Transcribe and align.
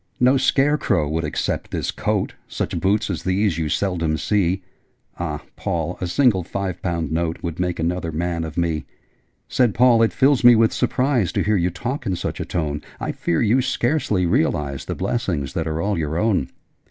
'No 0.19 0.35
scare 0.35 0.79
crow 0.79 1.07
would 1.07 1.23
accept 1.23 1.69
this 1.69 1.91
coat: 1.91 2.33
Such 2.47 2.79
boots 2.79 3.07
as 3.11 3.21
these 3.21 3.59
you 3.59 3.69
seldom 3.69 4.17
see. 4.17 4.63
Ah, 5.19 5.43
Paul, 5.55 5.99
a 6.01 6.07
single 6.07 6.41
five 6.41 6.81
pound 6.81 7.11
note 7.11 7.43
Would 7.43 7.59
make 7.59 7.77
another 7.77 8.11
man 8.11 8.43
of 8.43 8.57
me!' 8.57 8.85
Said 9.47 9.75
Paul 9.75 10.01
'It 10.01 10.11
fills 10.11 10.43
me 10.43 10.55
with 10.55 10.73
surprise 10.73 11.31
To 11.33 11.43
hear 11.43 11.55
you 11.55 11.69
talk 11.69 12.07
in 12.07 12.15
such 12.15 12.39
a 12.39 12.45
tone: 12.45 12.81
I 12.99 13.11
fear 13.11 13.43
you 13.43 13.61
scarcely 13.61 14.25
realise 14.25 14.85
The 14.85 14.95
blessings 14.95 15.53
that 15.53 15.67
are 15.67 15.79
all 15.79 15.99
your 15.99 16.17
own! 16.17 16.49